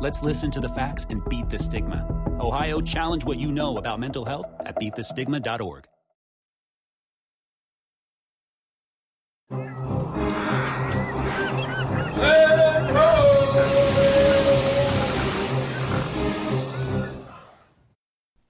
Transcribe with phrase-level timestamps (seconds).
[0.00, 2.06] Let's listen to the facts and beat the stigma.
[2.40, 5.86] Ohio, challenge what you know about mental health at beatthestigma.org.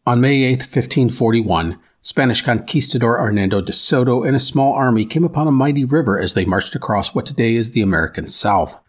[0.06, 5.48] On May 8, 1541, Spanish conquistador Hernando de Soto and a small army came upon
[5.48, 8.80] a mighty river as they marched across what today is the American South.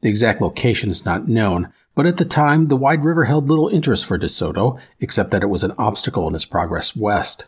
[0.00, 3.68] The exact location is not known, but at the time the wide river held little
[3.68, 7.46] interest for de Soto, except that it was an obstacle in his progress west.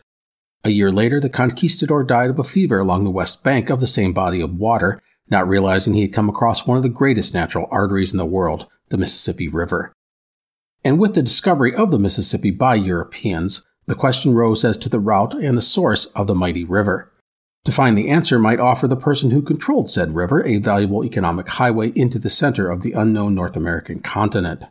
[0.65, 3.87] A year later, the conquistador died of a fever along the west bank of the
[3.87, 7.67] same body of water, not realizing he had come across one of the greatest natural
[7.71, 9.93] arteries in the world, the Mississippi River.
[10.83, 14.99] And with the discovery of the Mississippi by Europeans, the question rose as to the
[14.99, 17.08] route and the source of the mighty river.
[17.65, 21.49] To find the answer might offer the person who controlled said river a valuable economic
[21.49, 24.63] highway into the center of the unknown North American continent.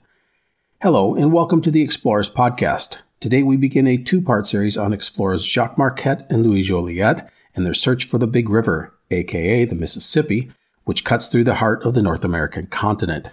[0.81, 2.99] Hello, and welcome to the Explorers Podcast.
[3.21, 7.67] Today we begin a two part series on explorers Jacques Marquette and Louis Joliet and
[7.67, 10.51] their search for the Big River, aka the Mississippi,
[10.85, 13.33] which cuts through the heart of the North American continent.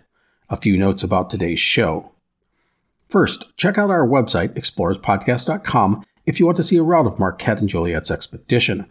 [0.49, 2.11] A few notes about today's show.
[3.07, 7.59] First, check out our website, explorerspodcast.com, if you want to see a route of Marquette
[7.59, 8.87] and Joliet's expedition.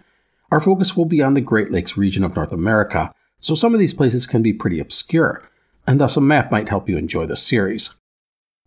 [0.51, 3.81] Our focus will be on the Great Lakes region of North America, so some of
[3.81, 5.43] these places can be pretty obscure,
[5.87, 7.95] and thus a map might help you enjoy the series.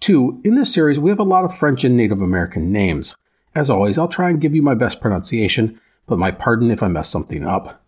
[0.02, 0.42] 2.
[0.44, 3.16] In this series, we have a lot of French and Native American names.
[3.56, 6.88] As always, I'll try and give you my best pronunciation, but my pardon if I
[6.88, 7.82] mess something up.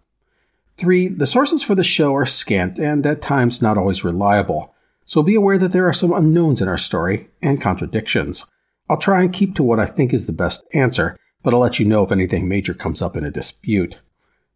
[0.77, 1.09] 3.
[1.09, 4.73] The sources for the show are scant and at times not always reliable,
[5.05, 8.49] so be aware that there are some unknowns in our story and contradictions.
[8.89, 11.79] I'll try and keep to what I think is the best answer, but I'll let
[11.79, 13.99] you know if anything major comes up in a dispute.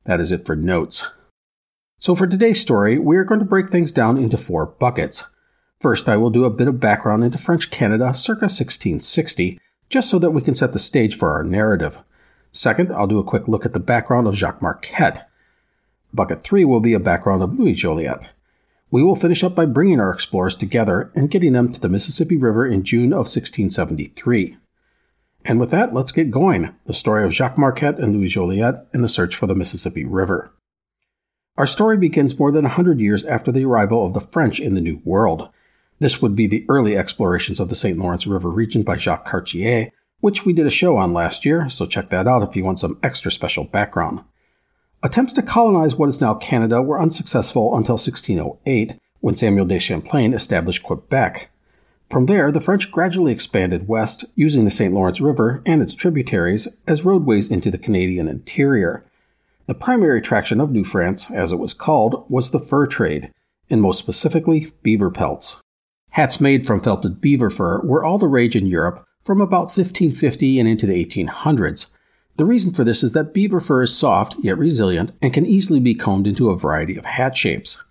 [0.06, 1.08] That is it for notes.
[1.98, 5.26] So, for today's story, we are going to break things down into four buckets.
[5.80, 10.20] First, I will do a bit of background into French Canada circa 1660, just so
[10.20, 12.00] that we can set the stage for our narrative.
[12.52, 15.30] Second, I'll do a quick look at the background of Jacques Marquette.
[16.14, 18.30] Bucket 3 will be a background of Louis Joliet.
[18.92, 22.38] We will finish up by bringing our explorers together and getting them to the Mississippi
[22.38, 24.58] River in June of 1673.
[25.46, 29.02] And with that, let's get going the story of Jacques Marquette and Louis Joliet in
[29.02, 30.54] the search for the Mississippi River.
[31.58, 34.74] Our story begins more than a 100 years after the arrival of the French in
[34.74, 35.50] the New World.
[36.00, 37.98] This would be the early explorations of the St.
[37.98, 41.86] Lawrence River region by Jacques Cartier, which we did a show on last year, so
[41.86, 44.22] check that out if you want some extra special background.
[45.04, 50.34] Attempts to colonize what is now Canada were unsuccessful until 1608, when Samuel de Champlain
[50.34, 51.52] established Quebec.
[52.14, 54.94] From there, the French gradually expanded west, using the St.
[54.94, 59.04] Lawrence River and its tributaries as roadways into the Canadian interior.
[59.66, 63.32] The primary attraction of New France, as it was called, was the fur trade,
[63.68, 65.60] and most specifically, beaver pelts.
[66.12, 70.60] Hats made from felted beaver fur were all the rage in Europe from about 1550
[70.60, 71.96] and into the 1800s.
[72.38, 75.80] The reason for this is that beaver fur is soft yet resilient and can easily
[75.80, 77.82] be combed into a variety of hat shapes.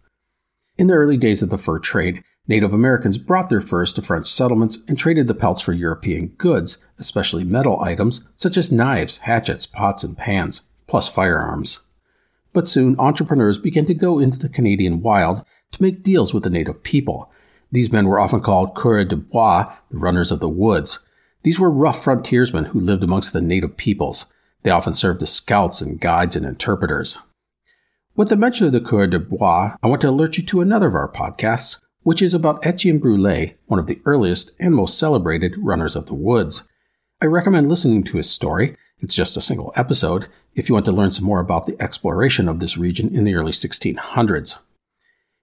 [0.78, 4.26] In the early days of the fur trade, Native Americans brought their furs to French
[4.26, 9.64] settlements and traded the pelts for European goods, especially metal items such as knives, hatchets,
[9.64, 11.86] pots, and pans, plus firearms.
[12.52, 16.50] But soon entrepreneurs began to go into the Canadian wild to make deals with the
[16.50, 17.30] native people.
[17.70, 21.06] These men were often called coureurs de bois, the runners of the woods.
[21.44, 24.32] These were rough frontiersmen who lived amongst the native peoples.
[24.64, 27.18] They often served as scouts and guides and interpreters.
[28.14, 30.88] With the mention of the coureurs de bois, I want to alert you to another
[30.88, 35.54] of our podcasts, which is about Etienne Brule, one of the earliest and most celebrated
[35.58, 36.64] runners of the woods.
[37.20, 38.76] I recommend listening to his story.
[39.00, 42.48] It's just a single episode if you want to learn some more about the exploration
[42.48, 44.62] of this region in the early 1600s.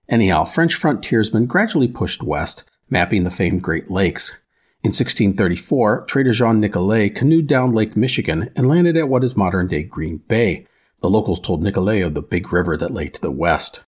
[0.07, 4.43] Anyhow, French frontiersmen gradually pushed west, mapping the famed Great Lakes.
[4.81, 9.67] In 1634, trader Jean Nicolet canoed down Lake Michigan and landed at what is modern
[9.67, 10.65] day Green Bay.
[11.01, 13.83] The locals told Nicolet of the big river that lay to the west.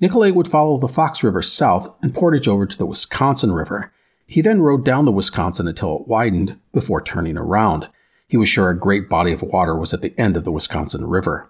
[0.00, 3.92] Nicolet would follow the Fox River south and portage over to the Wisconsin River.
[4.26, 7.88] He then rode down the Wisconsin until it widened before turning around.
[8.28, 11.06] He was sure a great body of water was at the end of the Wisconsin
[11.06, 11.48] River.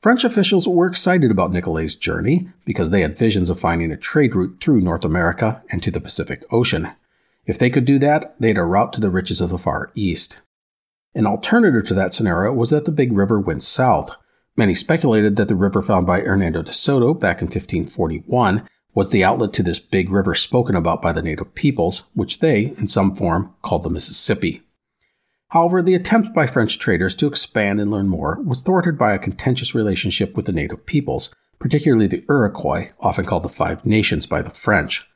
[0.00, 4.34] French officials were excited about Nicolet's journey because they had visions of finding a trade
[4.34, 6.90] route through North America and to the Pacific Ocean.
[7.46, 9.90] If they could do that, they had a route to the riches of the Far
[9.94, 10.40] East.
[11.14, 14.14] An alternative to that scenario was that the big river went south.
[14.56, 19.24] Many speculated that the river found by Hernando de Soto back in 1541 was the
[19.24, 23.14] outlet to this big river spoken about by the native peoples, which they, in some
[23.14, 24.62] form, called the Mississippi.
[25.48, 29.18] However, the attempt by French traders to expand and learn more was thwarted by a
[29.18, 34.42] contentious relationship with the native peoples, particularly the Iroquois, often called the Five Nations by
[34.42, 35.08] the French.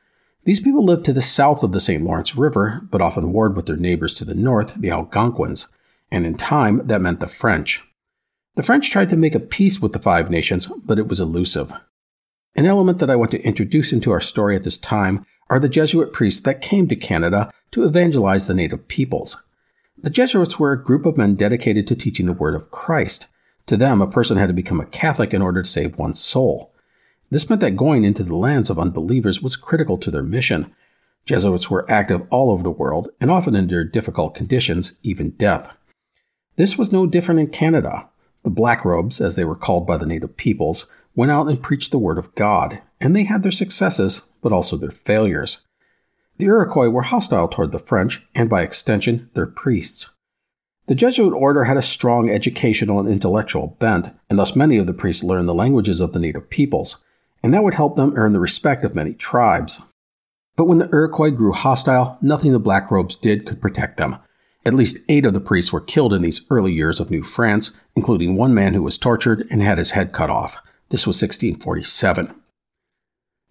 [0.45, 2.03] These people lived to the south of the St.
[2.03, 5.69] Lawrence River, but often warred with their neighbors to the north, the Algonquins,
[6.11, 7.83] and in time that meant the French.
[8.57, 11.73] The French tried to make a peace with the Five Nations, but it was elusive.
[12.55, 15.69] An element that I want to introduce into our story at this time are the
[15.69, 19.43] Jesuit priests that came to Canada to evangelize the native peoples.
[20.01, 23.27] The Jesuits were a group of men dedicated to teaching the word of Christ.
[23.67, 26.73] To them, a person had to become a Catholic in order to save one's soul.
[27.31, 30.73] This meant that going into the lands of unbelievers was critical to their mission.
[31.27, 35.75] Jesuits were active all over the world and often endured difficult conditions, even death.
[36.55, 38.09] This was no different in Canada.
[38.45, 40.87] The Black Robes, as they were called by the native peoples,
[41.17, 44.77] went out and preached the word of God, and they had their successes, but also
[44.77, 45.67] their failures.
[46.37, 50.11] The Iroquois were hostile toward the French, and by extension, their priests.
[50.87, 54.93] The Jesuit order had a strong educational and intellectual bent, and thus many of the
[54.93, 57.03] priests learned the languages of the native peoples,
[57.43, 59.81] and that would help them earn the respect of many tribes.
[60.57, 64.17] But when the Iroquois grew hostile, nothing the Black Robes did could protect them.
[64.67, 67.79] At least eight of the priests were killed in these early years of New France,
[67.95, 70.59] including one man who was tortured and had his head cut off.
[70.89, 72.35] This was 1647.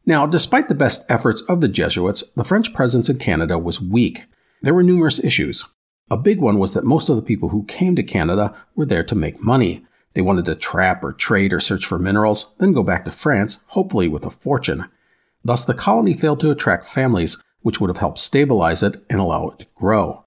[0.05, 4.25] Now, despite the best efforts of the Jesuits, the French presence in Canada was weak.
[4.61, 5.65] There were numerous issues.
[6.09, 9.03] A big one was that most of the people who came to Canada were there
[9.03, 9.85] to make money.
[10.13, 13.59] They wanted to trap or trade or search for minerals, then go back to France,
[13.67, 14.89] hopefully with a fortune.
[15.43, 19.49] Thus, the colony failed to attract families, which would have helped stabilize it and allow
[19.49, 20.22] it to grow.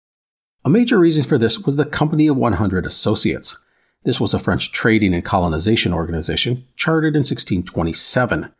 [0.66, 3.56] A major reason for this was the Company of 100 Associates.
[4.02, 8.52] This was a French trading and colonization organization chartered in 1627.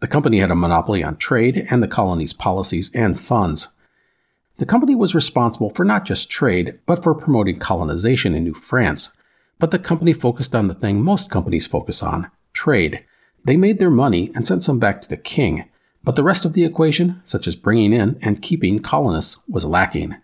[0.00, 3.76] The company had a monopoly on trade and the colony's policies and funds.
[4.56, 9.16] The company was responsible for not just trade, but for promoting colonization in New France.
[9.60, 13.04] But the company focused on the thing most companies focus on trade.
[13.44, 15.70] They made their money and sent some back to the king,
[16.02, 20.16] but the rest of the equation, such as bringing in and keeping colonists, was lacking.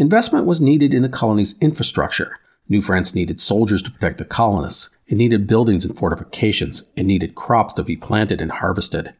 [0.00, 2.38] Investment was needed in the colony's infrastructure.
[2.70, 4.88] New France needed soldiers to protect the colonists.
[5.06, 6.84] It needed buildings and fortifications.
[6.96, 9.12] It needed crops to be planted and harvested.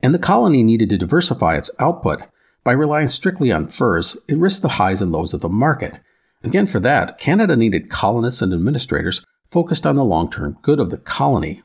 [0.00, 2.22] And the colony needed to diversify its output.
[2.62, 5.98] By relying strictly on furs, it risked the highs and lows of the market.
[6.44, 10.90] Again, for that, Canada needed colonists and administrators focused on the long term good of
[10.90, 11.64] the colony.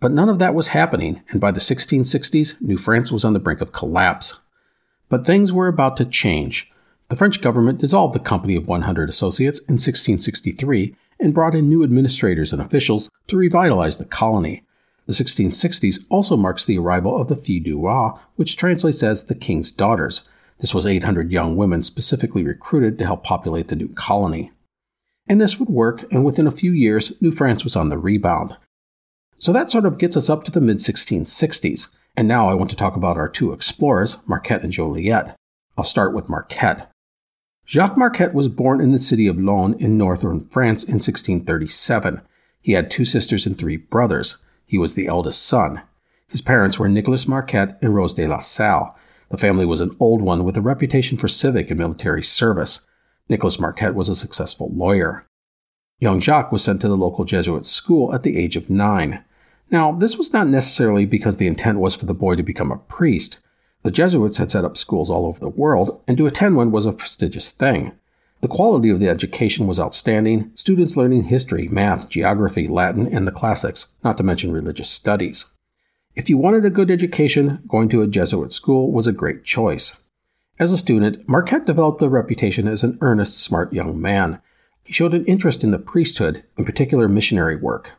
[0.00, 3.40] But none of that was happening, and by the 1660s, New France was on the
[3.40, 4.38] brink of collapse.
[5.08, 6.69] But things were about to change.
[7.10, 11.82] The French government dissolved the Company of 100 Associates in 1663 and brought in new
[11.82, 14.62] administrators and officials to revitalize the colony.
[15.06, 19.34] The 1660s also marks the arrival of the Filles du Roi, which translates as the
[19.34, 20.30] King's Daughters.
[20.60, 24.52] This was 800 young women specifically recruited to help populate the new colony.
[25.26, 28.56] And this would work, and within a few years, New France was on the rebound.
[29.36, 32.70] So that sort of gets us up to the mid 1660s, and now I want
[32.70, 35.34] to talk about our two explorers, Marquette and Joliet.
[35.76, 36.88] I'll start with Marquette.
[37.70, 42.20] Jacques Marquette was born in the city of Laon in northern France in 1637.
[42.60, 44.38] He had two sisters and three brothers.
[44.66, 45.80] He was the eldest son.
[46.26, 48.98] His parents were Nicolas Marquette and Rose de la Salle.
[49.28, 52.88] The family was an old one with a reputation for civic and military service.
[53.28, 55.24] Nicolas Marquette was a successful lawyer.
[56.00, 59.22] Young Jacques was sent to the local Jesuit school at the age of nine.
[59.70, 62.78] Now, this was not necessarily because the intent was for the boy to become a
[62.78, 63.38] priest.
[63.82, 66.86] The Jesuits had set up schools all over the world, and to attend one was
[66.86, 67.92] a prestigious thing.
[68.42, 73.32] The quality of the education was outstanding, students learning history, math, geography, Latin, and the
[73.32, 75.46] classics, not to mention religious studies.
[76.14, 80.02] If you wanted a good education, going to a Jesuit school was a great choice.
[80.58, 84.40] As a student, Marquette developed a reputation as an earnest, smart young man.
[84.84, 87.92] He showed an interest in the priesthood, in particular missionary work.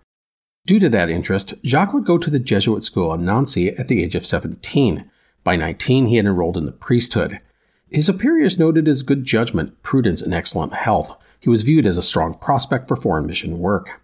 [0.66, 4.04] Due to that interest, Jacques would go to the Jesuit school in Nancy at the
[4.04, 5.10] age of 17.
[5.44, 7.40] By 19, he had enrolled in the priesthood.
[7.90, 11.18] His superiors noted his good judgment, prudence, and excellent health.
[11.40, 14.02] He was viewed as a strong prospect for foreign mission work.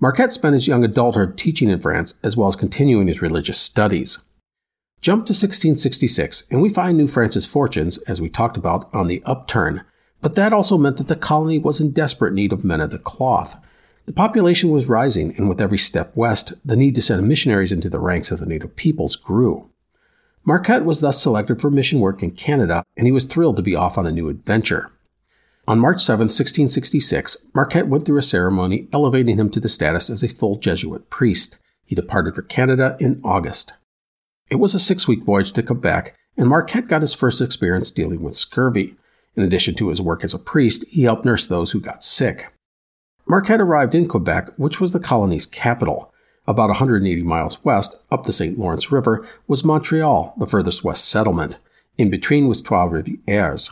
[0.00, 4.18] Marquette spent his young adulthood teaching in France as well as continuing his religious studies.
[5.00, 9.22] Jump to 1666, and we find New France's fortunes, as we talked about, on the
[9.24, 9.84] upturn.
[10.20, 12.98] But that also meant that the colony was in desperate need of men of the
[12.98, 13.56] cloth.
[14.06, 17.88] The population was rising, and with every step west, the need to send missionaries into
[17.88, 19.70] the ranks of the native peoples grew.
[20.46, 23.74] Marquette was thus selected for mission work in Canada, and he was thrilled to be
[23.74, 24.92] off on a new adventure.
[25.66, 30.22] On March 7, 1666, Marquette went through a ceremony elevating him to the status as
[30.22, 31.56] a full Jesuit priest.
[31.86, 33.72] He departed for Canada in August.
[34.50, 38.22] It was a six week voyage to Quebec, and Marquette got his first experience dealing
[38.22, 38.96] with scurvy.
[39.36, 42.52] In addition to his work as a priest, he helped nurse those who got sick.
[43.26, 46.12] Marquette arrived in Quebec, which was the colony's capital.
[46.46, 48.58] About 180 miles west, up the St.
[48.58, 51.58] Lawrence River, was Montreal, the furthest west settlement.
[51.96, 53.70] In between was Trois Rivières.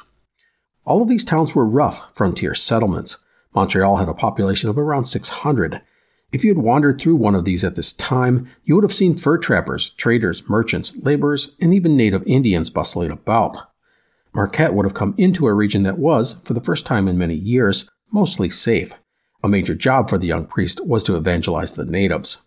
[0.85, 3.19] All of these towns were rough frontier settlements.
[3.55, 5.83] Montreal had a population of around 600.
[6.33, 9.19] If you had wandered through one of these at this time, you would have seen
[9.19, 13.59] fur trappers, traders, merchants, laborers, and even native Indians bustling about.
[14.33, 17.35] Marquette would have come into a region that was, for the first time in many
[17.35, 18.95] years, mostly safe.
[19.45, 22.41] A major job for the young priest was to evangelize the natives.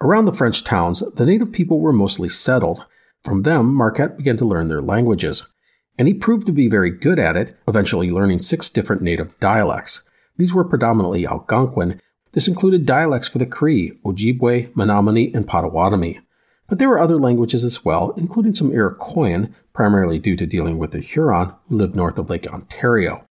[0.00, 2.84] Around the French towns, the native people were mostly settled.
[3.24, 5.54] From them, Marquette began to learn their languages.
[5.98, 10.02] And he proved to be very good at it, eventually learning six different native dialects.
[10.36, 12.00] These were predominantly Algonquin.
[12.32, 16.20] This included dialects for the Cree, Ojibwe, Menominee, and Potawatomi.
[16.68, 20.90] But there were other languages as well, including some Iroquoian, primarily due to dealing with
[20.90, 23.24] the Huron who lived north of Lake Ontario.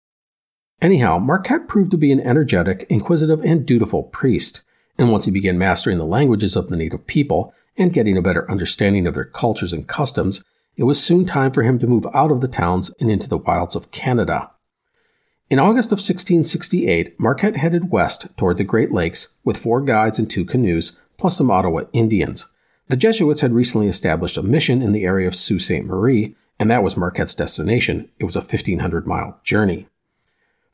[0.80, 4.62] Anyhow, Marquette proved to be an energetic, inquisitive, and dutiful priest
[4.98, 8.48] and once he began mastering the languages of the native people and getting a better
[8.50, 10.44] understanding of their cultures and customs,
[10.76, 13.38] it was soon time for him to move out of the towns and into the
[13.38, 14.50] wilds of Canada.
[15.50, 20.30] In August of 1668, Marquette headed west toward the Great Lakes with four guides and
[20.30, 22.46] two canoes, plus some Ottawa Indians.
[22.88, 25.84] The Jesuits had recently established a mission in the area of Sault Ste.
[25.84, 28.10] Marie, and that was Marquette's destination.
[28.18, 29.86] It was a 1,500 mile journey.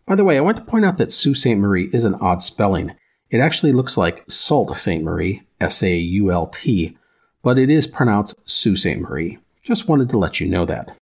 [0.07, 1.57] By the way, I want to point out that Sault Ste.
[1.57, 2.93] Marie is an odd spelling.
[3.31, 5.01] It actually looks like Sault Ste.
[5.01, 6.99] Marie, S A U L T,
[7.43, 8.99] but it is pronounced Sault Ste.
[8.99, 9.39] Marie.
[9.63, 10.97] Just wanted to let you know that.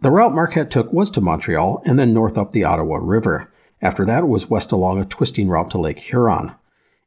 [0.00, 3.52] The route Marquette took was to Montreal and then north up the Ottawa River.
[3.80, 6.54] After that, it was west along a twisting route to Lake Huron.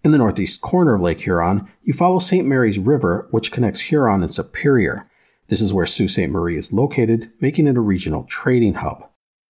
[0.04, 2.48] In the northeast corner of Lake Huron, you follow St.
[2.48, 5.10] Mary's River, which connects Huron and Superior.
[5.48, 6.30] This is where Sault Ste.
[6.30, 9.10] Marie is located, making it a regional trading hub.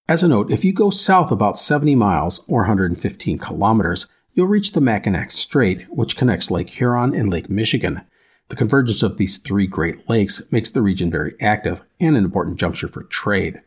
[0.10, 4.74] As a note, if you go south about 70 miles or 115 kilometers, you'll reach
[4.74, 8.04] the Mackinac Strait, which connects Lake Huron and Lake Michigan.
[8.50, 12.60] The convergence of these three Great Lakes makes the region very active and an important
[12.60, 13.64] juncture for trade.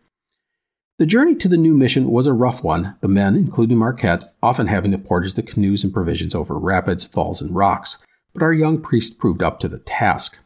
[0.98, 4.68] The journey to the new mission was a rough one, the men, including Marquette, often
[4.68, 8.80] having to portage the canoes and provisions over rapids, falls, and rocks, but our young
[8.80, 10.38] priest proved up to the task.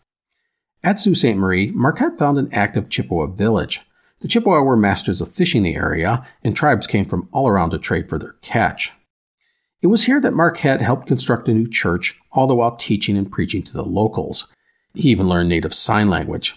[0.83, 1.37] At Sault Ste.
[1.37, 3.83] Marie, Marquette found an active Chippewa village.
[4.21, 7.79] The Chippewa were masters of fishing the area, and tribes came from all around to
[7.79, 8.93] trade for their catch.
[9.85, 13.31] It was here that Marquette helped construct a new church, all the while teaching and
[13.31, 14.51] preaching to the locals.
[14.95, 16.55] He even learned native sign language.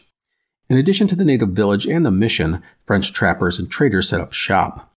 [0.69, 4.31] In addition to the native village and the mission, French trappers and traders set up
[4.31, 4.93] shop.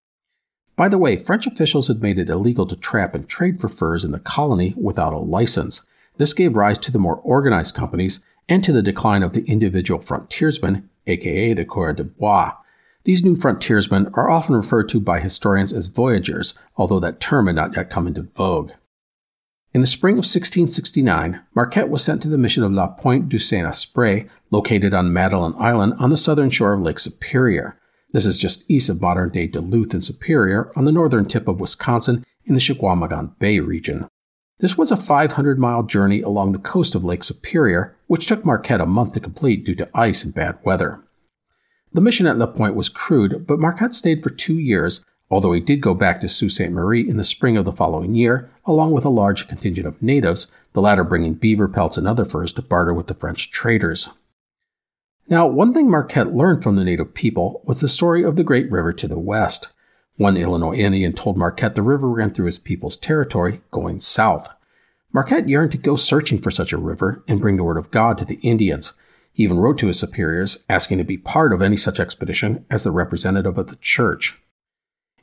[0.76, 4.04] By the way, French officials had made it illegal to trap and trade for furs
[4.04, 5.88] in the colony without a license.
[6.18, 10.00] This gave rise to the more organized companies and to the decline of the individual
[10.00, 12.52] frontiersmen, aka the Coureurs de Bois,
[13.08, 17.56] these new frontiersmen are often referred to by historians as voyagers, although that term had
[17.56, 18.72] not yet come into vogue.
[19.72, 23.38] In the spring of 1669, Marquette was sent to the mission of La Pointe du
[23.38, 27.80] Saint Esprit, located on Madeline Island on the southern shore of Lake Superior.
[28.12, 31.62] This is just east of modern day Duluth and Superior on the northern tip of
[31.62, 34.06] Wisconsin in the Chequamegon Bay region.
[34.58, 38.82] This was a 500 mile journey along the coast of Lake Superior, which took Marquette
[38.82, 41.02] a month to complete due to ice and bad weather.
[41.92, 45.60] The mission at La Pointe was crude, but Marquette stayed for two years, although he
[45.60, 46.70] did go back to Sault Ste.
[46.70, 50.50] Marie in the spring of the following year, along with a large contingent of natives,
[50.74, 54.10] the latter bringing beaver pelts and other furs to barter with the French traders.
[55.28, 58.70] Now, one thing Marquette learned from the native people was the story of the great
[58.70, 59.68] river to the west.
[60.16, 64.48] One Illinois Indian told Marquette the river ran through his people's territory, going south.
[65.12, 68.18] Marquette yearned to go searching for such a river and bring the word of God
[68.18, 68.94] to the Indians,
[69.38, 72.82] he even wrote to his superiors asking to be part of any such expedition as
[72.82, 74.42] the representative of the church.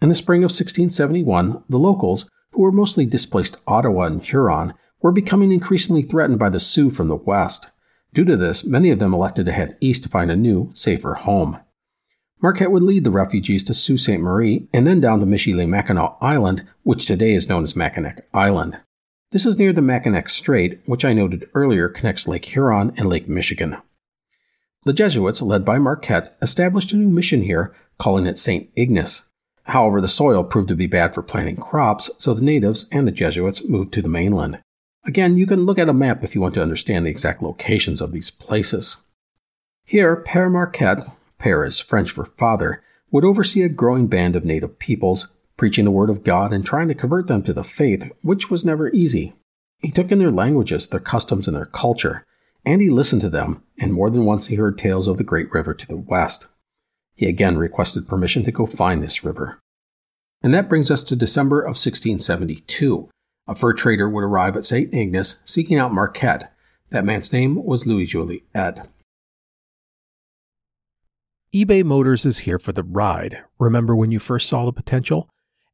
[0.02, 5.12] In the spring of 1671, the locals, who were mostly displaced Ottawa and Huron, were
[5.12, 7.72] becoming increasingly threatened by the Sioux from the west.
[8.14, 11.16] Due to this, many of them elected to head east to find a new, safer
[11.16, 11.60] home.
[12.42, 14.20] Marquette would lead the refugees to Sault Ste.
[14.20, 18.80] Marie and then down to Michilimackinac Island, which today is known as Mackinac Island.
[19.32, 23.28] This is near the Mackinac Strait, which I noted earlier connects Lake Huron and Lake
[23.28, 23.76] Michigan.
[24.86, 28.70] The Jesuits, led by Marquette, established a new mission here, calling it St.
[28.76, 29.24] Ignace.
[29.64, 33.12] However, the soil proved to be bad for planting crops, so the natives and the
[33.12, 34.62] Jesuits moved to the mainland.
[35.04, 38.00] Again, you can look at a map if you want to understand the exact locations
[38.00, 38.98] of these places.
[39.86, 41.08] Here, Père Marquette,
[41.40, 45.92] Père is French for father, would oversee a growing band of native peoples, preaching the
[45.92, 49.34] word of God and trying to convert them to the faith, which was never easy.
[49.80, 52.24] He took in their languages, their customs, and their culture,
[52.66, 55.52] and he listened to them, and more than once he heard tales of the great
[55.54, 56.48] river to the west.
[57.16, 59.60] He again requested permission to go find this river.
[60.42, 63.10] And that brings us to December of 1672.
[63.48, 64.94] A fur trader would arrive at St.
[64.94, 66.52] Ignace seeking out Marquette.
[66.90, 68.88] That man's name was Louis Joliet
[71.56, 73.42] eBay Motors is here for the ride.
[73.60, 75.30] Remember when you first saw the potential?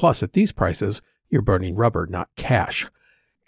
[0.00, 2.86] Plus, at these prices, you're burning rubber, not cash.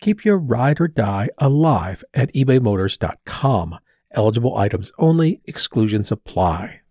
[0.03, 3.79] Keep your ride or die alive at ebaymotors.com.
[4.11, 6.83] Eligible items only, exclusions apply.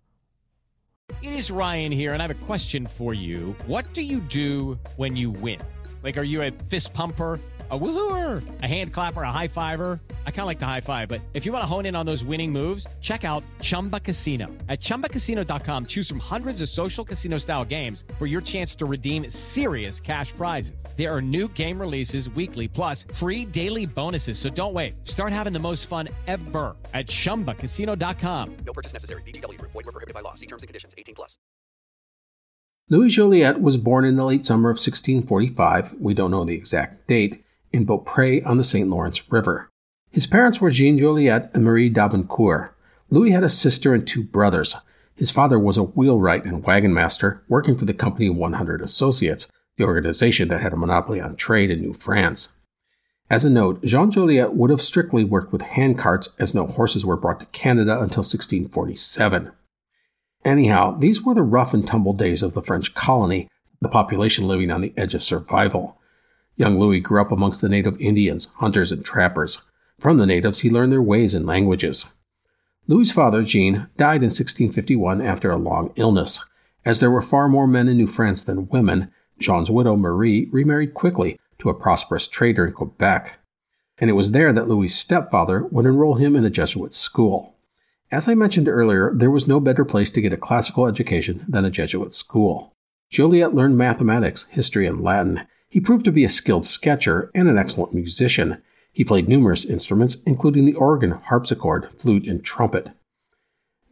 [1.22, 3.56] It is Ryan here, and I have a question for you.
[3.68, 5.60] What do you do when you win?
[6.02, 7.40] Like, are you a fist pumper?
[7.72, 10.00] A woohooer, a hand clapper, a high fiver.
[10.26, 12.06] I kind of like the high five, but if you want to hone in on
[12.06, 14.48] those winning moves, check out Chumba Casino.
[14.68, 19.30] At ChumbaCasino.com, choose from hundreds of social casino style games for your chance to redeem
[19.30, 20.84] serious cash prizes.
[20.98, 24.38] There are new game releases weekly, plus free daily bonuses.
[24.38, 24.96] So don't wait.
[25.08, 28.58] Start having the most fun ever at ChumbaCasino.com.
[28.66, 29.22] No purchase necessary.
[29.22, 29.62] VGW.
[29.62, 30.34] Void were prohibited by law.
[30.34, 30.96] See terms and conditions.
[30.98, 31.38] 18 plus.
[32.90, 35.94] Louis Joliet was born in the late summer of 1645.
[36.02, 38.90] We don't know the exact date in Beaupré on the St.
[38.90, 39.70] Lawrence River.
[40.12, 42.72] His parents were Jean Joliet and Marie Davencourt.
[43.10, 44.76] Louis had a sister and two brothers.
[45.16, 49.86] His father was a wheelwright and wagon master working for the Company 100 Associates, the
[49.86, 52.50] organization that had a monopoly on trade in New France.
[53.30, 57.06] As a note, Jean Joliet would have strictly worked with hand carts as no horses
[57.06, 59.52] were brought to Canada until 1647.
[60.44, 63.48] Anyhow, these were the rough and tumble days of the French colony,
[63.80, 66.01] the population living on the edge of survival.
[66.62, 69.64] Young Louis grew up amongst the native Indians, hunters, and trappers.
[69.98, 72.06] From the natives, he learned their ways and languages.
[72.86, 76.48] Louis's father, Jean, died in 1651 after a long illness.
[76.86, 80.94] As there were far more men in New France than women, Jean's widow, Marie, remarried
[80.94, 83.40] quickly to a prosperous trader in Quebec.
[83.98, 87.56] And it was there that Louis's stepfather would enroll him in a Jesuit school.
[88.12, 91.66] As I mentioned earlier, there was no better place to get a classical education than
[91.66, 92.76] a Jesuit school.
[93.10, 97.58] Joliet learned mathematics, history, and Latin, he proved to be a skilled sketcher and an
[97.58, 98.62] excellent musician.
[98.92, 102.90] He played numerous instruments, including the organ, harpsichord, flute, and trumpet.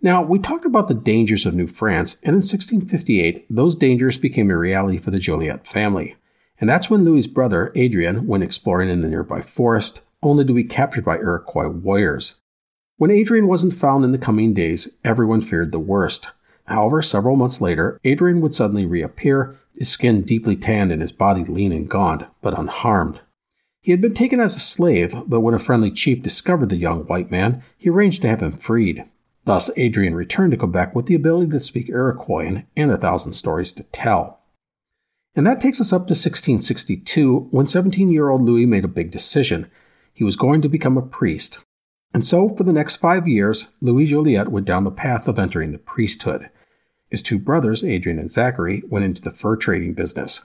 [0.01, 4.51] Now, we talked about the dangers of New France, and in 1658, those dangers became
[4.51, 6.17] a reality for the Joliet family.
[6.59, 10.65] And that's when Louis's brother, Adrian, went exploring in the nearby forest, only to be
[10.65, 12.41] captured by Iroquois warriors.
[12.97, 16.27] When Adrian wasn't found in the coming days, everyone feared the worst.
[16.69, 21.43] However, several months later, Adrian would suddenly reappear his skin deeply tanned and his body
[21.43, 23.21] lean and gaunt, but unharmed.
[23.81, 27.05] He had been taken as a slave, but when a friendly chief discovered the young
[27.05, 29.05] white man, he arranged to have him freed.
[29.45, 33.71] Thus, Adrian returned to Quebec with the ability to speak Iroquoian and a thousand stories
[33.73, 34.41] to tell.
[35.35, 39.09] And that takes us up to 1662, when 17 year old Louis made a big
[39.09, 39.71] decision.
[40.13, 41.59] He was going to become a priest.
[42.13, 45.71] And so, for the next five years, Louis Joliet went down the path of entering
[45.71, 46.49] the priesthood.
[47.09, 50.43] His two brothers, Adrian and Zachary, went into the fur trading business.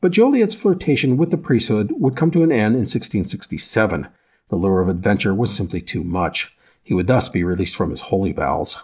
[0.00, 4.08] But Joliet's flirtation with the priesthood would come to an end in 1667.
[4.48, 6.56] The lure of adventure was simply too much.
[6.82, 8.82] He would thus be released from his holy vows.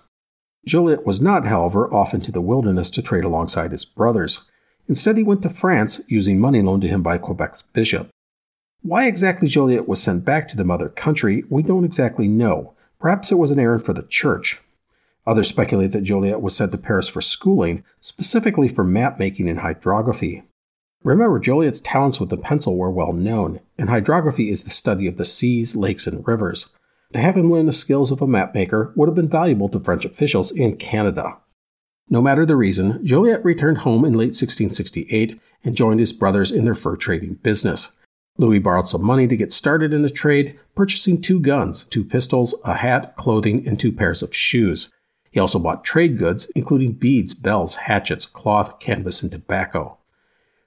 [0.67, 4.51] Joliet was not, however, off into the wilderness to trade alongside his brothers.
[4.89, 8.09] Instead, he went to France, using money loaned to him by Quebec's bishop.
[8.83, 12.75] Why exactly Joliet was sent back to the mother country, we don't exactly know.
[13.01, 14.61] Perhaps it was an errand for the church.
[15.27, 19.61] Others speculate that Joliet was sent to Paris for schooling, specifically for map making and
[19.61, 20.43] hydrography.
[21.03, 25.17] Remember, Joliet's talents with the pencil were well known, and hydrography is the study of
[25.17, 26.69] the seas, lakes, and rivers.
[27.13, 30.05] To have him learn the skills of a mapmaker would have been valuable to French
[30.05, 31.37] officials in Canada.
[32.09, 36.65] No matter the reason, Joliet returned home in late 1668 and joined his brothers in
[36.65, 37.97] their fur trading business.
[38.37, 42.55] Louis borrowed some money to get started in the trade, purchasing two guns, two pistols,
[42.65, 44.91] a hat, clothing, and two pairs of shoes.
[45.35, 49.99] He also bought trade goods, including beads, bells, hatchets, cloth, canvas, and tobacco.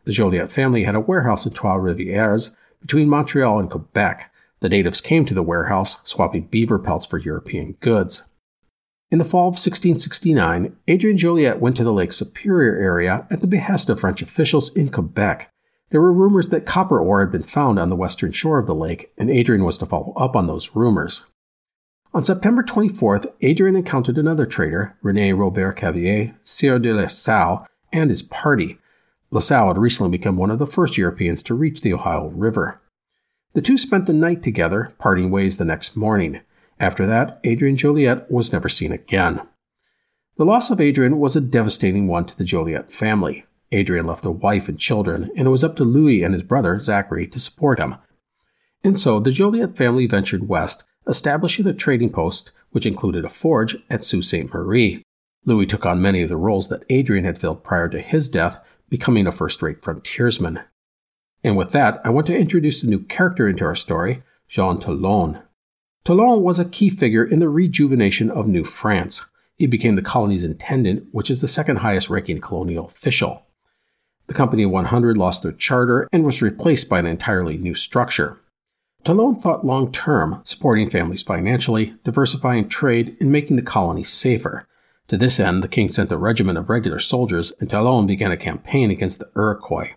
[0.03, 4.29] The Joliet family had a warehouse in Trois Rivières between Montreal and Quebec.
[4.59, 8.23] The natives came to the warehouse, swapping beaver pelts for European goods.
[9.09, 13.47] In the fall of 1669, Adrian Joliet went to the Lake Superior area at the
[13.47, 15.49] behest of French officials in Quebec.
[15.91, 18.75] There were rumors that copper ore had been found on the western shore of the
[18.75, 21.23] lake, and Adrian was to follow up on those rumors.
[22.17, 28.09] On September 24th, Adrian encountered another trader, Rene Robert Cavelier, Sieur de La Salle, and
[28.09, 28.79] his party.
[29.29, 32.81] La Salle had recently become one of the first Europeans to reach the Ohio River.
[33.53, 36.41] The two spent the night together, parting ways the next morning.
[36.79, 39.41] After that, Adrian Joliet was never seen again.
[40.37, 43.45] The loss of Adrian was a devastating one to the Joliet family.
[43.71, 46.79] Adrian left a wife and children, and it was up to Louis and his brother,
[46.79, 47.97] Zachary, to support him.
[48.83, 53.77] And so the Joliet family ventured west, establishing a trading post, which included a forge
[53.89, 54.53] at Sault Ste.
[54.53, 55.03] Marie.
[55.45, 58.59] Louis took on many of the roles that Adrian had filled prior to his death,
[58.89, 60.59] becoming a first rate frontiersman.
[61.43, 65.39] And with that, I want to introduce a new character into our story, Jean Talon.
[66.03, 69.29] Talon was a key figure in the rejuvenation of New France.
[69.55, 73.45] He became the colony's intendant, which is the second highest ranking colonial official.
[74.27, 78.39] The Company of 100 lost their charter and was replaced by an entirely new structure.
[79.07, 84.67] Talon thought long term, supporting families financially, diversifying trade, and making the colony safer.
[85.07, 88.35] To this end, the king sent a regiment of regular soldiers, and Talon began a
[88.35, 89.91] campaign against the Iroquois.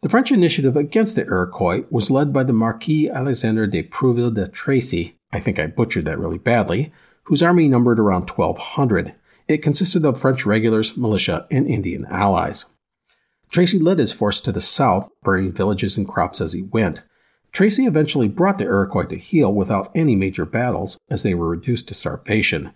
[0.00, 4.48] The French initiative against the Iroquois was led by the Marquis Alexandre de Prouville de
[4.48, 6.92] Tracy, I think I butchered that really badly,
[7.26, 9.14] whose army numbered around 1,200.
[9.46, 12.66] It consisted of French regulars, militia, and Indian allies.
[13.52, 17.04] Tracy led his force to the south, burning villages and crops as he went.
[17.54, 21.86] Tracy eventually brought the Iroquois to heel without any major battles, as they were reduced
[21.86, 22.74] to starvation.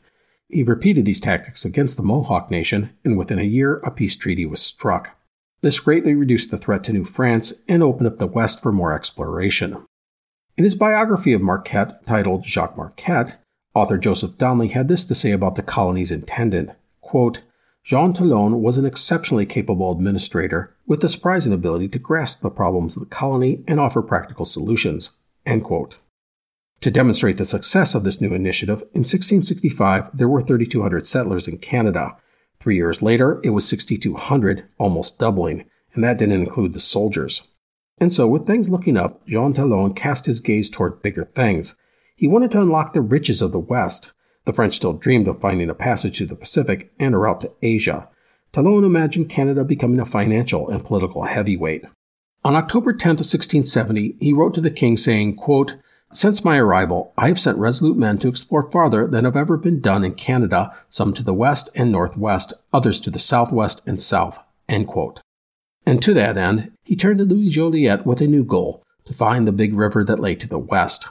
[0.48, 4.46] He repeated these tactics against the Mohawk Nation, and within a year a peace treaty
[4.46, 5.18] was struck.
[5.62, 8.94] This greatly reduced the threat to New France and opened up the West for more
[8.94, 9.84] exploration.
[10.56, 13.42] In his biography of Marquette, titled Jacques Marquette,
[13.74, 17.40] author Joseph Donnelly had this to say about the colony's intendant quote,
[17.84, 22.96] Jean Talon was an exceptionally capable administrator with the surprising ability to grasp the problems
[22.96, 25.18] of the colony and offer practical solutions.
[26.80, 31.58] To demonstrate the success of this new initiative, in 1665 there were 3,200 settlers in
[31.58, 32.16] Canada.
[32.60, 35.64] Three years later, it was 6,200, almost doubling,
[35.94, 37.48] and that didn't include the soldiers.
[38.00, 41.76] And so, with things looking up, Jean Talon cast his gaze toward bigger things.
[42.14, 44.12] He wanted to unlock the riches of the West.
[44.48, 47.52] The French still dreamed of finding a passage to the Pacific and a route to
[47.60, 48.08] Asia.
[48.54, 51.84] Talon imagined Canada becoming a financial and political heavyweight.
[52.46, 55.74] On October 10th of 1670, he wrote to the king saying, quote,
[56.14, 59.82] Since my arrival, I have sent resolute men to explore farther than have ever been
[59.82, 64.38] done in Canada, some to the west and northwest, others to the southwest and south.
[64.66, 65.20] End quote.
[65.84, 69.46] And to that end, he turned to Louis Joliet with a new goal to find
[69.46, 71.06] the big river that lay to the west.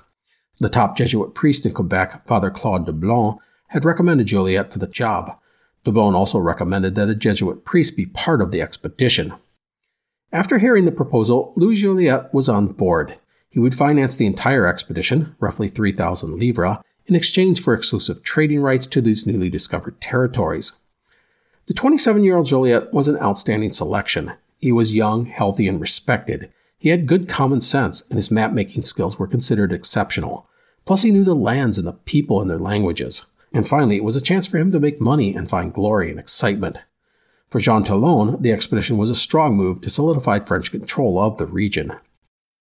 [0.60, 5.38] The top Jesuit priest in Quebec, Father Claude Dablon, had recommended Joliet for the job.
[5.86, 9.34] Dablon also recommended that a Jesuit priest be part of the expedition.
[10.32, 13.18] After hearing the proposal, Louis Joliet was on board.
[13.50, 18.88] He would finance the entire expedition, roughly 3,000 livres, in exchange for exclusive trading rights
[18.88, 20.74] to these newly discovered territories.
[21.68, 24.34] The 27 year old Joliet was an outstanding selection.
[24.60, 26.52] He was young, healthy, and respected.
[26.78, 30.47] He had good common sense, and his map making skills were considered exceptional.
[30.88, 33.26] Plus, he knew the lands and the people and their languages.
[33.54, 36.18] And finally, it was a chance for him to make money and find glory and
[36.18, 36.78] excitement.
[37.50, 41.46] For Jean Talon, the expedition was a strong move to solidify French control of the
[41.46, 41.92] region.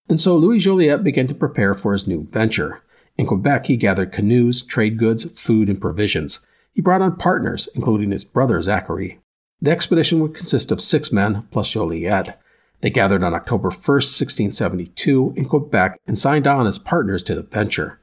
[0.09, 2.83] And so Louis Joliet began to prepare for his new venture.
[3.17, 6.45] In Quebec, he gathered canoes, trade goods, food, and provisions.
[6.73, 9.21] He brought on partners, including his brother Zachary.
[9.61, 12.41] The expedition would consist of six men plus Joliet.
[12.81, 17.43] They gathered on October 1, 1672, in Quebec and signed on as partners to the
[17.43, 18.01] venture.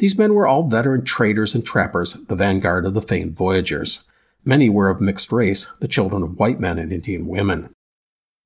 [0.00, 4.08] These men were all veteran traders and trappers, the vanguard of the famed voyagers.
[4.46, 7.68] Many were of mixed race, the children of white men and Indian women.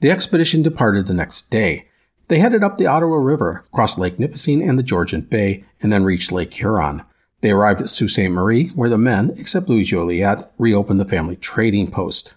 [0.00, 1.86] The expedition departed the next day.
[2.26, 6.02] They headed up the Ottawa River, crossed Lake Nipissing and the Georgian Bay, and then
[6.02, 7.04] reached Lake Huron.
[7.40, 8.30] They arrived at Sault Ste.
[8.30, 12.34] Marie, where the men, except Louis Joliet, reopened the family trading post.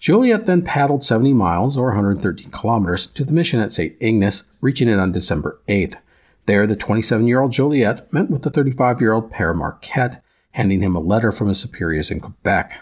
[0.00, 3.94] Joliet then paddled 70 miles, or 113 kilometers, to the mission at St.
[4.00, 5.98] Ignace, reaching it on December 8th.
[6.46, 10.22] There, the 27 year old Joliet met with the 35 year old Père Marquette,
[10.52, 12.80] handing him a letter from his superiors in Quebec.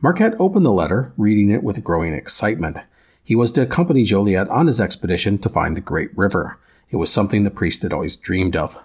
[0.00, 2.78] Marquette opened the letter, reading it with growing excitement.
[3.22, 6.58] He was to accompany Joliet on his expedition to find the Great River.
[6.90, 8.78] It was something the priest had always dreamed of.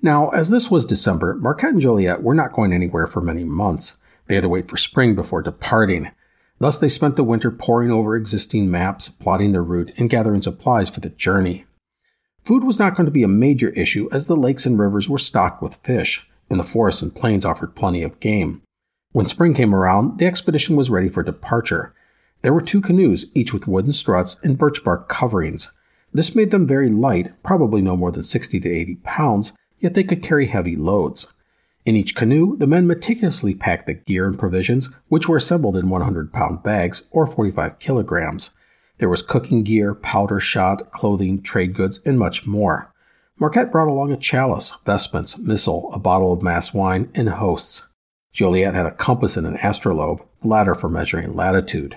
[0.00, 3.98] Now, as this was December, Marquette and Joliet were not going anywhere for many months.
[4.26, 6.10] They had to wait for spring before departing.
[6.58, 10.90] Thus, they spent the winter poring over existing maps, plotting their route, and gathering supplies
[10.90, 11.66] for the journey.
[12.44, 15.18] Food was not going to be a major issue as the lakes and rivers were
[15.18, 18.60] stocked with fish, and the forests and plains offered plenty of game.
[19.12, 21.94] When spring came around, the expedition was ready for departure.
[22.40, 25.70] There were two canoes, each with wooden struts and birch bark coverings.
[26.12, 30.02] This made them very light, probably no more than 60 to 80 pounds, yet they
[30.02, 31.32] could carry heavy loads.
[31.84, 35.88] In each canoe, the men meticulously packed the gear and provisions, which were assembled in
[35.88, 38.54] 100 pound bags, or 45 kilograms.
[39.02, 42.94] There was cooking gear, powder shot, clothing, trade goods, and much more.
[43.36, 47.82] Marquette brought along a chalice, vestments, missal, a bottle of mass wine, and hosts.
[48.32, 51.96] Joliet had a compass and an astrolabe, the latter for measuring latitude.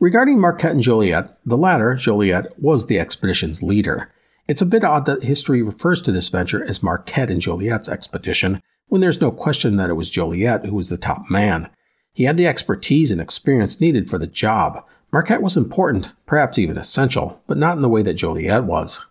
[0.00, 4.12] Regarding Marquette and Joliet, the latter, Joliet, was the expedition's leader.
[4.46, 8.60] It's a bit odd that history refers to this venture as Marquette and Joliet's expedition,
[8.88, 11.70] when there's no question that it was Joliet who was the top man.
[12.12, 14.84] He had the expertise and experience needed for the job.
[15.12, 19.04] Marquette was important, perhaps even essential, but not in the way that Joliet was.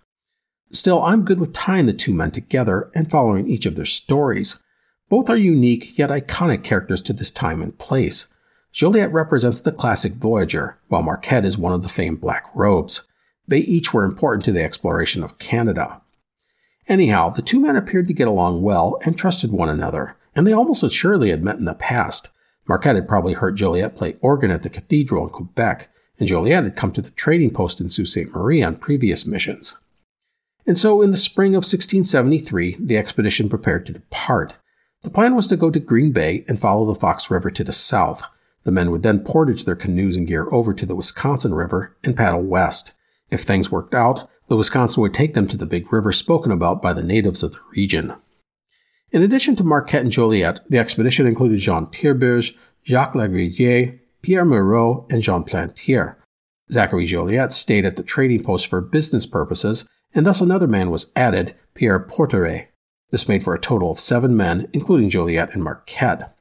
[0.71, 4.63] Still, I'm good with tying the two men together and following each of their stories.
[5.09, 8.33] Both are unique yet iconic characters to this time and place.
[8.71, 13.07] Joliet represents the classic voyager, while Marquette is one of the famed Black Robes.
[13.47, 16.01] They each were important to the exploration of Canada.
[16.87, 20.53] Anyhow, the two men appeared to get along well and trusted one another, and they
[20.53, 22.29] almost assuredly had met in the past.
[22.67, 26.75] Marquette had probably heard Joliet play organ at the cathedral in Quebec, and Joliet had
[26.75, 28.33] come to the trading post in Sault Ste.
[28.33, 29.77] Marie on previous missions.
[30.65, 34.53] And so, in the spring of 1673, the expedition prepared to depart.
[35.01, 37.73] The plan was to go to Green Bay and follow the Fox River to the
[37.73, 38.23] south,
[38.63, 42.15] the men would then portage their canoes and gear over to the Wisconsin River and
[42.15, 42.93] paddle west.
[43.29, 46.81] If things worked out, the Wisconsin would take them to the big river spoken about
[46.81, 48.13] by the natives of the region.
[49.11, 55.05] In addition to Marquette and Joliet, the expedition included Jean Tierberge, Jacques Lagrivier, Pierre Moreau,
[55.09, 56.15] and Jean Plantier.
[56.71, 61.11] Zachary Joliet stayed at the trading post for business purposes, and thus another man was
[61.15, 62.67] added, Pierre Porteret.
[63.09, 66.33] This made for a total of seven men, including Joliet and Marquette.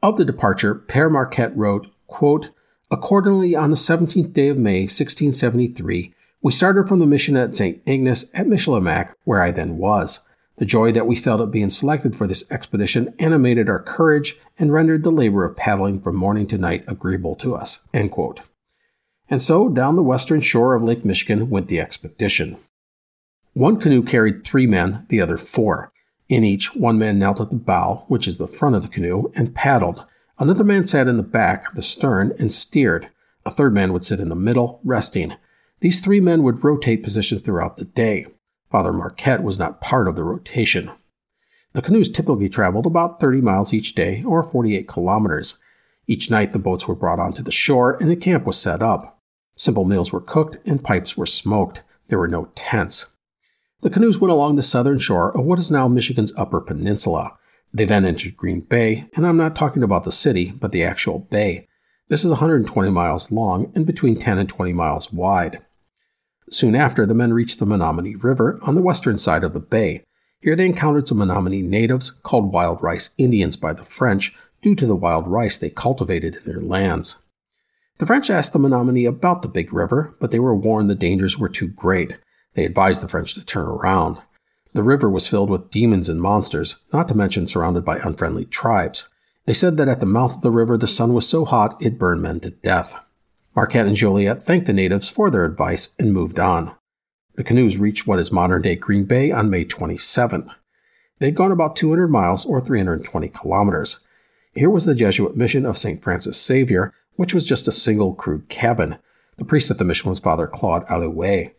[0.00, 2.50] Of the departure, Père Marquette wrote, quote,
[2.92, 7.82] Accordingly, on the 17th day of May, 1673, we started from the mission at St.
[7.84, 10.20] Ignace at Michilimackinac, where I then was.
[10.58, 14.72] The joy that we felt at being selected for this expedition animated our courage and
[14.72, 17.86] rendered the labor of paddling from morning to night agreeable to us.
[19.30, 22.56] And so, down the western shore of Lake Michigan went the expedition.
[23.52, 25.92] One canoe carried three men, the other four.
[26.28, 29.30] In each, one man knelt at the bow, which is the front of the canoe,
[29.36, 30.04] and paddled.
[30.38, 33.08] Another man sat in the back, the stern, and steered.
[33.46, 35.34] A third man would sit in the middle, resting.
[35.80, 38.26] These three men would rotate positions throughout the day.
[38.70, 40.90] Father Marquette was not part of the rotation.
[41.72, 45.58] The canoes typically traveled about 30 miles each day, or 48 kilometers.
[46.06, 49.20] Each night, the boats were brought onto the shore and a camp was set up.
[49.56, 51.82] Simple meals were cooked and pipes were smoked.
[52.08, 53.06] There were no tents.
[53.80, 57.36] The canoes went along the southern shore of what is now Michigan's Upper Peninsula.
[57.72, 61.18] They then entered Green Bay, and I'm not talking about the city, but the actual
[61.18, 61.68] bay.
[62.08, 65.60] This is 120 miles long and between 10 and 20 miles wide.
[66.50, 70.04] Soon after, the men reached the Menominee River on the western side of the bay.
[70.40, 74.86] Here they encountered some Menominee natives, called wild rice Indians by the French, due to
[74.86, 77.22] the wild rice they cultivated in their lands.
[77.98, 81.38] The French asked the Menominee about the big river, but they were warned the dangers
[81.38, 82.16] were too great.
[82.54, 84.18] They advised the French to turn around.
[84.72, 89.08] The river was filled with demons and monsters, not to mention surrounded by unfriendly tribes.
[89.46, 91.98] They said that at the mouth of the river the sun was so hot it
[91.98, 92.94] burned men to death.
[93.58, 96.76] Marquette and Joliet thanked the natives for their advice and moved on.
[97.34, 100.54] The canoes reached what is modern day Green Bay on May 27th.
[101.18, 104.04] They'd gone about 200 miles or 320 kilometers.
[104.54, 106.00] Here was the Jesuit mission of St.
[106.00, 108.96] Francis Xavier, which was just a single crude cabin.
[109.38, 111.50] The priest at the mission was Father Claude Allouez.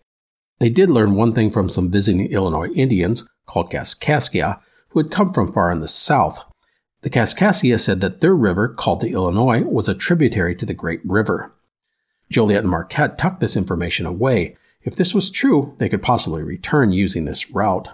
[0.59, 5.33] They did learn one thing from some visiting Illinois Indians, called Kaskaskia, who had come
[5.33, 6.45] from far in the south.
[7.01, 11.01] The Kaskaskia said that their river, called the Illinois, was a tributary to the Great
[11.03, 11.53] River.
[12.29, 14.55] Joliet and Marquette tucked this information away.
[14.83, 17.89] If this was true, they could possibly return using this route.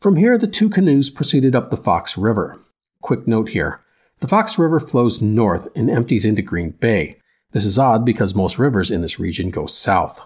[0.00, 2.60] From here, the two canoes proceeded up the Fox River.
[3.00, 3.80] Quick note here
[4.20, 7.18] the Fox River flows north and empties into Green Bay.
[7.52, 10.22] This is odd because most rivers in this region go south.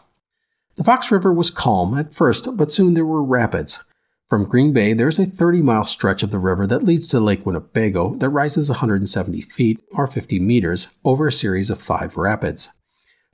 [0.76, 3.84] The Fox River was calm at first, but soon there were rapids.
[4.28, 7.44] From Green Bay, there's a 30 mile stretch of the river that leads to Lake
[7.44, 12.79] Winnebago that rises 170 feet, or 50 meters, over a series of five rapids.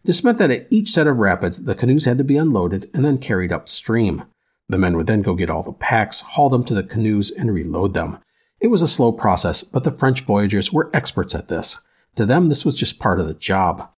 [0.06, 3.04] This meant that at each set of rapids, the canoes had to be unloaded and
[3.04, 4.22] then carried upstream.
[4.68, 7.52] The men would then go get all the packs, haul them to the canoes, and
[7.52, 8.18] reload them.
[8.60, 11.80] It was a slow process, but the French voyagers were experts at this.
[12.14, 13.90] To them, this was just part of the job.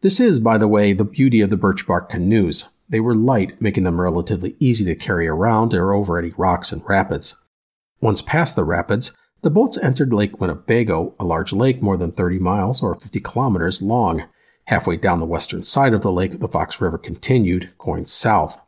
[0.00, 2.70] This is, by the way, the beauty of the birch bark canoes.
[2.88, 6.80] They were light, making them relatively easy to carry around or over any rocks and
[6.88, 7.36] rapids.
[8.00, 12.38] Once past the rapids, the boats entered Lake Winnebago, a large lake more than 30
[12.38, 14.24] miles or 50 kilometers long.
[14.66, 18.60] Halfway down the western side of the lake, the Fox River continued, going south.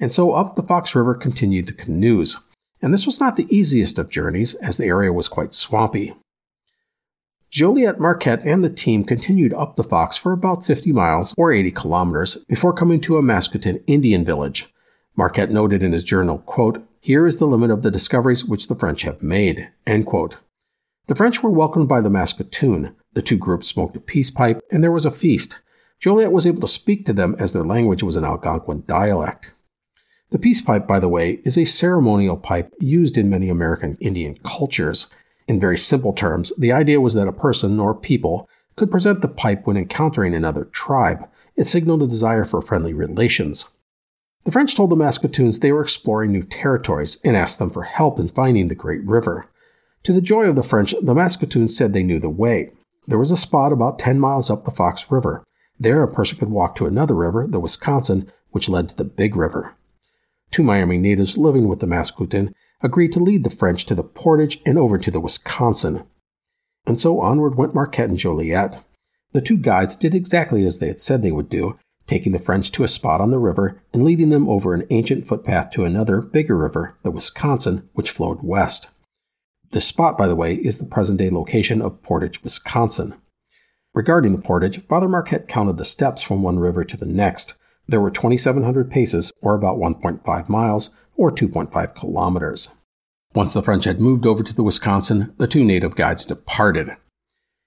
[0.00, 2.36] And so up the Fox River continued the canoes.
[2.82, 6.14] And this was not the easiest of journeys, as the area was quite swampy.
[7.50, 11.70] Joliet Marquette and the team continued up the Fox for about 50 miles or 80
[11.70, 14.66] kilometers before coming to a Mascoutin Indian village.
[15.14, 18.74] Marquette noted in his journal, quote, Here is the limit of the discoveries which the
[18.74, 19.70] French have made.
[19.86, 20.38] End quote.
[21.06, 22.94] The French were welcomed by the Mascoutin.
[23.12, 25.60] The two groups smoked a peace pipe, and there was a feast.
[26.00, 29.52] Joliet was able to speak to them as their language was an Algonquin dialect.
[30.30, 34.38] The peace pipe, by the way, is a ceremonial pipe used in many American Indian
[34.42, 35.08] cultures.
[35.46, 39.28] In very simple terms, the idea was that a person or people could present the
[39.28, 41.28] pipe when encountering another tribe.
[41.54, 43.76] It signaled a desire for friendly relations.
[44.44, 48.18] The French told the Mascoutins they were exploring new territories and asked them for help
[48.18, 49.48] in finding the Great River.
[50.04, 52.70] To the joy of the French, the Mascoutins said they knew the way.
[53.06, 55.42] There was a spot about 10 miles up the Fox River.
[55.80, 59.34] There, a person could walk to another river, the Wisconsin, which led to the Big
[59.34, 59.74] River.
[60.50, 64.60] Two Miami natives living with the Mascoutin agreed to lead the French to the portage
[64.66, 66.04] and over to the Wisconsin.
[66.86, 68.84] And so onward went Marquette and Joliet.
[69.32, 72.70] The two guides did exactly as they had said they would do, taking the French
[72.72, 76.20] to a spot on the river and leading them over an ancient footpath to another,
[76.20, 78.90] bigger river, the Wisconsin, which flowed west.
[79.74, 83.14] This spot, by the way, is the present day location of Portage, Wisconsin.
[83.92, 87.54] Regarding the portage, Father Marquette counted the steps from one river to the next.
[87.88, 92.68] There were 2,700 paces, or about 1.5 miles, or 2.5 kilometers.
[93.34, 96.90] Once the French had moved over to the Wisconsin, the two native guides departed.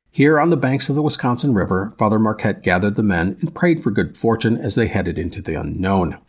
[0.09, 3.83] Here on the banks of the Wisconsin River, Father Marquette gathered the men and prayed
[3.83, 6.19] for good fortune as they headed into the unknown.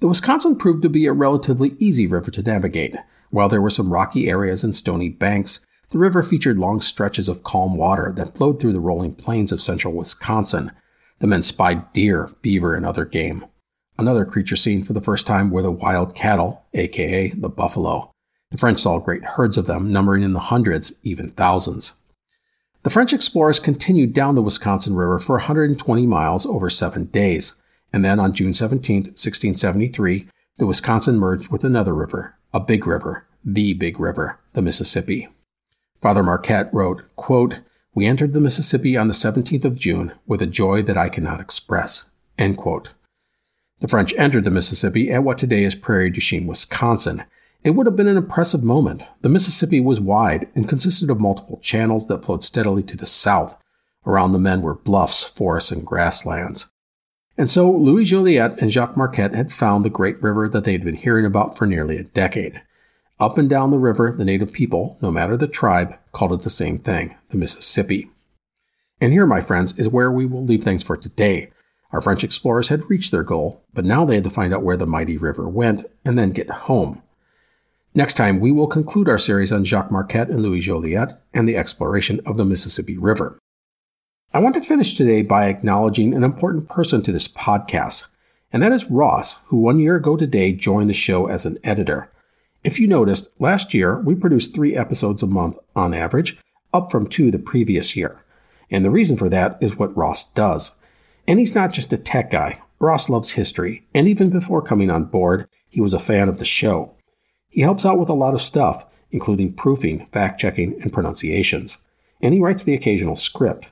[0.00, 2.94] The Wisconsin proved to be a relatively easy river to navigate.
[3.32, 7.42] While there were some rocky areas and stony banks, the river featured long stretches of
[7.42, 10.70] calm water that flowed through the rolling plains of central Wisconsin.
[11.20, 13.46] The men spied deer, beaver, and other game.
[13.98, 18.12] Another creature seen for the first time were the wild cattle, aka the buffalo.
[18.50, 21.94] The French saw great herds of them, numbering in the hundreds, even thousands.
[22.82, 27.54] The French explorers continued down the Wisconsin River for 120 miles over seven days,
[27.94, 33.26] and then on June 17, 1673, the Wisconsin merged with another river, a big river,
[33.44, 35.28] the big river, the Mississippi.
[36.00, 37.60] Father Marquette wrote, quote,
[37.94, 41.40] We entered the Mississippi on the 17th of June with a joy that I cannot
[41.40, 42.10] express.
[42.36, 42.90] End quote.
[43.80, 47.24] The French entered the Mississippi at what today is Prairie du Chien, Wisconsin.
[47.64, 49.04] It would have been an impressive moment.
[49.20, 53.56] The Mississippi was wide and consisted of multiple channels that flowed steadily to the south.
[54.04, 56.71] Around the men were bluffs, forests, and grasslands.
[57.42, 60.84] And so Louis Joliet and Jacques Marquette had found the great river that they had
[60.84, 62.62] been hearing about for nearly a decade.
[63.18, 66.50] Up and down the river, the native people, no matter the tribe, called it the
[66.50, 68.08] same thing, the Mississippi.
[69.00, 71.50] And here, my friends, is where we will leave things for today.
[71.90, 74.76] Our French explorers had reached their goal, but now they had to find out where
[74.76, 77.02] the mighty river went and then get home.
[77.92, 81.56] Next time, we will conclude our series on Jacques Marquette and Louis Joliet and the
[81.56, 83.36] exploration of the Mississippi River.
[84.34, 88.06] I want to finish today by acknowledging an important person to this podcast,
[88.50, 92.10] and that is Ross, who one year ago today joined the show as an editor.
[92.64, 96.38] If you noticed, last year we produced three episodes a month on average,
[96.72, 98.24] up from two the previous year.
[98.70, 100.80] And the reason for that is what Ross does.
[101.28, 102.62] And he's not just a tech guy.
[102.78, 106.46] Ross loves history, and even before coming on board, he was a fan of the
[106.46, 106.94] show.
[107.50, 111.82] He helps out with a lot of stuff, including proofing, fact checking, and pronunciations.
[112.22, 113.68] And he writes the occasional script.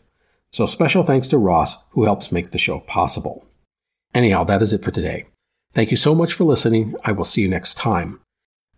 [0.52, 3.46] So special thanks to Ross, who helps make the show possible.
[4.14, 5.26] Anyhow, that is it for today.
[5.74, 6.96] Thank you so much for listening.
[7.04, 8.18] I will see you next time.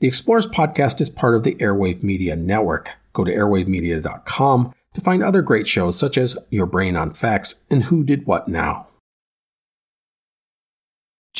[0.01, 2.91] The Explorers podcast is part of the Airwave Media Network.
[3.12, 7.85] Go to airwavemedia.com to find other great shows such as Your Brain on Facts and
[7.85, 8.89] Who Did What Now.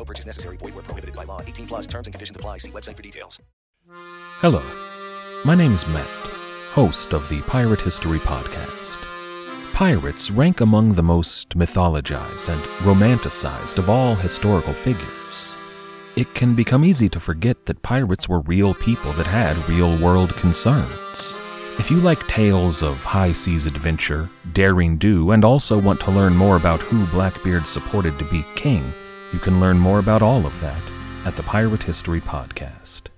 [0.00, 0.56] No purchase necessary.
[0.56, 1.42] Void where prohibited by law.
[1.42, 2.56] 18 plus terms and conditions apply.
[2.56, 3.38] See website for details.
[4.40, 4.62] Hello,
[5.44, 6.06] my name is Matt,
[6.72, 8.98] host of the Pirate History Podcast.
[9.74, 15.54] Pirates rank among the most mythologized and romanticized of all historical figures.
[16.16, 20.34] It can become easy to forget that pirates were real people that had real world
[20.36, 21.38] concerns.
[21.78, 26.34] If you like tales of high seas adventure, daring do, and also want to learn
[26.34, 28.94] more about who Blackbeard supported to be king,
[29.32, 30.82] you can learn more about all of that
[31.24, 33.09] at the Pirate History Podcast.